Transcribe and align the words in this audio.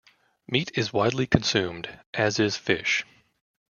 Meat 0.47 0.71
is 0.73 0.91
widely 0.91 1.27
consumed, 1.27 1.99
as 2.15 2.39
is 2.39 2.57
fish. 2.57 3.05